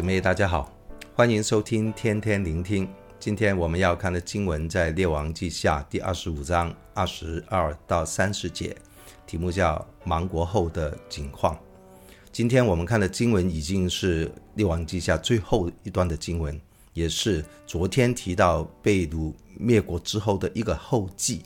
[0.00, 0.74] 姊妹，大家好，
[1.14, 2.88] 欢迎收听天天聆听。
[3.18, 8.74] 今天我们要看的经文在《列王记下》第二十五章二十二到三十节，
[9.26, 11.54] 题目叫“亡国后的景况”。
[12.32, 16.58] 今天我们看的经文已经是《列王记下》最后一段的经文，
[16.94, 21.42] 也是昨天提到被掳灭国之后的一个后记。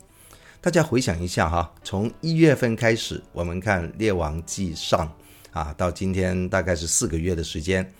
[0.60, 5.12] 大家回想一下哈，从一月份开始，我们看《列王记上》
[5.58, 7.92] 啊，到今天大概是四个月的时间。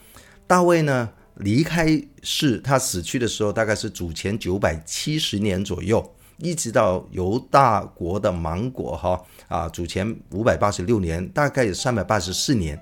[0.47, 12.79] 大卫呢离开世，他死去的时候大概是主前九百七十年左右，一直到犹大国的芒果哈啊，主前五百八十六年，大概有三百八十四年，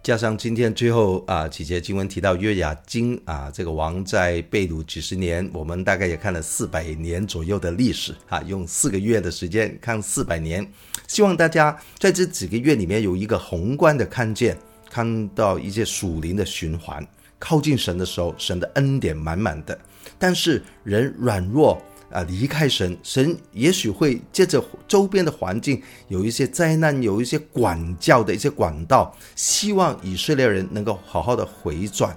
[0.00, 10.66] 加上今天最后啊几节经文提到约雅斤啊这个王在被掳几十年，我们大概也看了四百年左右的历史啊，用四个月的时间看四百年，
[11.08, 14.56] 希望大家在这几个月里面有一个宏观的看见。
[14.92, 17.02] 看到一些属灵的循环，
[17.38, 19.78] 靠近神的时候，神的恩典满满的。
[20.18, 32.14] 但是人软弱啊，离开神，神也许会借着周边的环境有一些灾难，有一些管教的一些管道，希望以色列人能够好好的回转。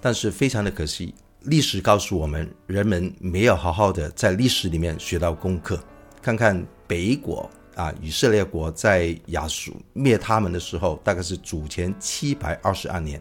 [0.00, 5.78] 但是非常的可惜，历史告诉我们，人们没有好好的在历史里面学到功课。
[6.22, 7.50] 看看北国。
[7.76, 13.20] 啊，以色列国在亚述灭他们的时候，大概是主前七百二十二年，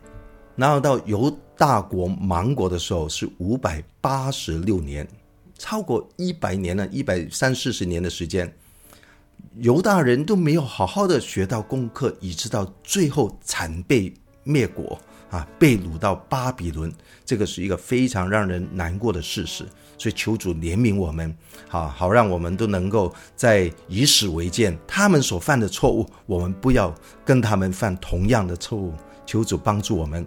[0.56, 5.06] 然后到犹大国亡国的时候是五百八十六年，
[5.58, 8.50] 超过一百年了，一百三四十年的时间，
[9.58, 14.97] 犹大人都没有好好的学到功课，以致到最后惨被灭国。
[15.36, 16.91] 啊，被掳到巴比伦，
[17.25, 19.66] 这个是一个非常让人难过的事实。
[19.97, 21.36] 所以求主怜悯我们，
[21.67, 28.94] 好好让我们都能够在以史为鉴，他们所犯的错误，我们不要跟他们犯同样的错误。
[29.25, 30.25] 求主帮助我们。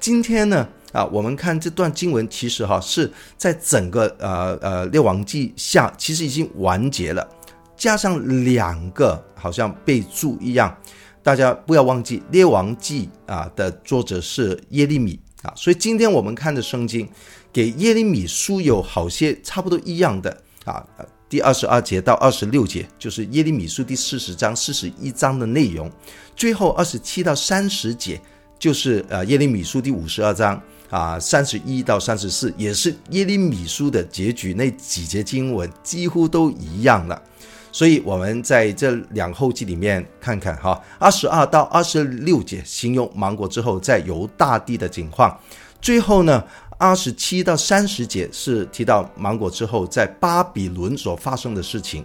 [0.00, 7.28] 今天呢，啊，我们看这段经文，其实哈是在整个呃呃列王记下，其实已经完结了，
[7.76, 10.74] 加上两个好像备注一样。
[11.22, 17.08] 大家不要忘记《列王记》啊的作者是耶利米啊，所以今天我们看的圣经，
[17.52, 20.84] 给耶利米书有好些差不多一样的啊。
[21.28, 25.90] 第二十二节到二十六节就是耶利米书第四十章、四十一章的内容，
[26.34, 28.18] 最后二十七到三十节
[28.58, 30.58] 就是呃耶利米书第五十二章
[30.88, 37.22] 啊，三十一到三十四也是耶利米书的结局，那几节经文几乎都一样了。
[37.70, 45.38] 所以，我们在这两后记里面看看哈，二十二到二十六节形容芒果之后在犹大地的景况，
[45.80, 46.42] 最后呢，
[46.78, 52.04] 二十七到三十节是提到芒果之后在巴比伦所发生的事情。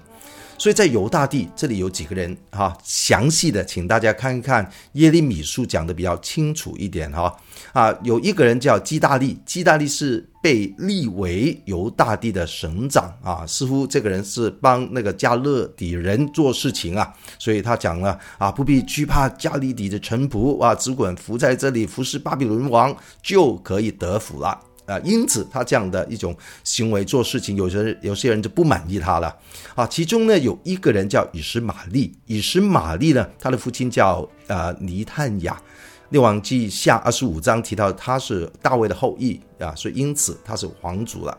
[0.63, 7.35] 所以在犹大地这里有几个人哈，详细的请大家看一看耶利米书讲的比较清楚一点哈
[7.74, 24.57] 啊，有一个人叫基大利，基大利是被立为犹大地的省长啊，似乎这个人是帮那个迦勒底人做事情啊，所以他讲了啊，不必惧怕迦勒底的臣仆啊，只管伏在这里服侍巴比伦王就可以得福了。
[24.86, 29.34] 啊，因此他这样的一种行为做事情，有些有些人就不满意他了。
[29.76, 35.62] 啊，其中呢有一个人叫以实玛利，以实玛利呢，他的父亲叫呃尼探雅，
[36.10, 41.38] 列王记下二十五章提到他是大卫的后裔啊，所以因此他是皇族了。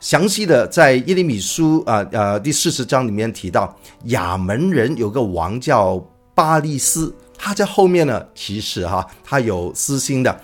[0.00, 3.74] 详细的在耶利米书啊呃第四十章里面提到
[4.04, 5.96] 亚门人有个王叫
[6.34, 10.38] 巴利斯，他在后面呢其实哈他有私心的。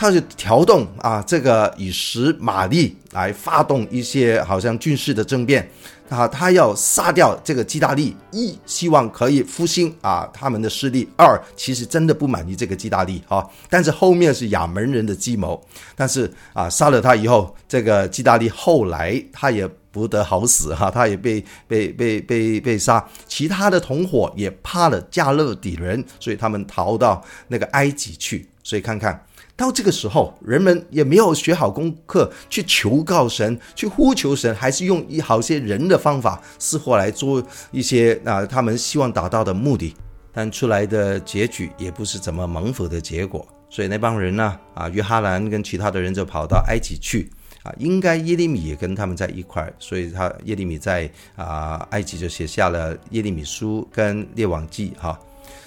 [0.00, 5.70] 他就调动啊，这个以十马力来发动一些好像军事的政变
[6.08, 15.62] 啊，他要杀掉这个基大利，一希望可以复兴啊他们的势力；二其实真的不满意这个基大利啊，但是后面是亚门人的计谋，
[15.94, 29.20] 但是啊杀了他以后，这个基大利后来他也不得好死哈、他也被被被被被杀，其他的同伙也怕了加勒底人，所以他们逃到那个埃及去，所以看看。
[29.56, 39.92] 到这个时候，人们也没有学好功课，去求告神，去呼求神，还是用一好些人的方法，似乎来做一些啊，他们希望达到的目的，
[40.32, 43.44] 但出来的结局也不是怎么蒙福的结果。
[43.68, 47.28] 所以那帮人呢，啊，约哈兰跟其他的人就跑到埃及去，
[47.64, 55.18] 啊，应该耶利米也跟他们在一块，所以他耶利米在啊埃及就写下了耶利米书跟列王记哈，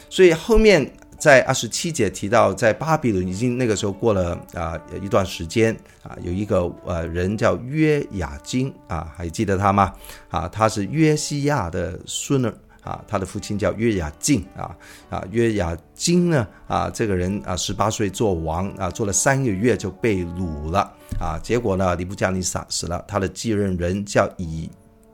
[0.10, 0.90] 所以后面。
[1.24, 9.94] 在二十七节提到，在巴比伦已经那个时候过了啊、一段时间啊，有一个呃人叫约雅斤啊，还记得他吗？
[10.28, 14.75] 啊，他是约西亚的孙儿啊，他的父亲叫约雅敬啊
[15.10, 20.80] 啊，约雅斤呢啊，这个人啊，十八岁做王啊，做了三个月就被掳了
[21.22, 24.69] 啊，结果呢，尼布加尼撒死了，他的继任人叫以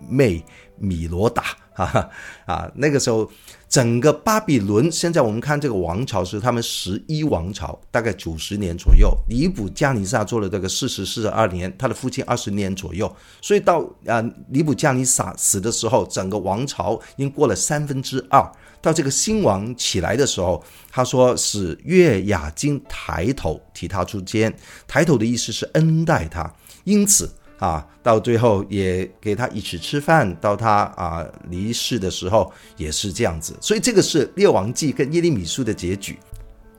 [0.10, 0.44] 妹
[0.76, 1.44] 米罗达。
[1.86, 2.10] 啊
[2.46, 2.70] 啊！
[2.76, 3.30] 那个时候，
[3.70, 9.18] 整个巴比伦，现在我们看这个王朝是他们十一王朝，大概九十年左右。
[9.30, 13.10] 尼布加尼撒做了这个四十四十二年，他的父亲二十年左右。
[13.42, 18.52] 所以到啊尼布加尼撒死的时候，整个王朝已经过了三分之二。
[18.82, 20.62] 到这个新王起来的时候，
[20.92, 24.54] 他说是月雅金抬头替他出监，
[24.86, 26.54] 抬头的意思是恩待他，
[26.84, 27.30] 因此。
[27.60, 36.18] 啊，到最后也给他一起吃饭，到他啊离世的时候也是这样子，所以这个是列王记跟耶利米书的结局。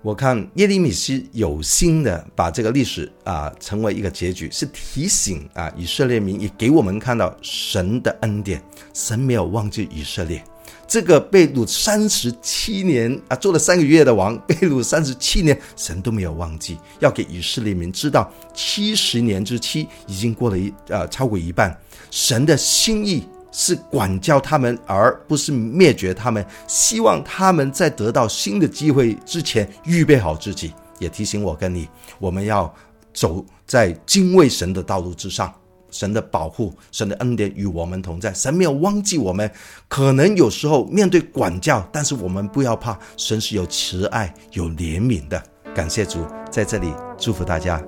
[0.03, 8.63] 我看耶利米斯有心的把这个历史啊成为一个结局，是提醒啊以色列民，也给我们看到神的恩典，
[8.95, 10.43] 神没有忘记以色列。
[10.91, 21.79] 这个被掳三十七年啊，做了三个月的王，被掳三十七年，神都没有忘记，要给以色列民知道，七十年之期已经过了一呃超过一半，
[22.11, 31.89] 神的心意是管教他们，而不是灭绝他们，希望他们在得到新的机会之前预备好自己，也提醒我跟你，
[32.19, 32.75] 我们要
[33.15, 35.55] 走在敬畏神的道路之上。
[35.91, 38.33] 神的保护，神的恩典与我们同在。
[38.35, 39.51] 神没有忘记我们，
[39.89, 45.43] 可能有时候面对管教，但是我们不要怕，神是有慈爱、有怜悯的。
[45.75, 47.83] 感谢主，在这里祝福大家。